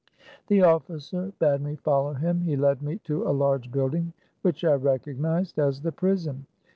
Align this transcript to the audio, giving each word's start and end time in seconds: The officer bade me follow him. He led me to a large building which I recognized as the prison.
The 0.47 0.63
officer 0.63 1.31
bade 1.37 1.61
me 1.61 1.75
follow 1.75 2.13
him. 2.13 2.41
He 2.41 2.55
led 2.55 2.81
me 2.81 2.97
to 3.03 3.21
a 3.29 3.29
large 3.29 3.71
building 3.71 4.13
which 4.41 4.63
I 4.65 4.73
recognized 4.73 5.59
as 5.59 5.79
the 5.83 5.91
prison. 5.91 6.47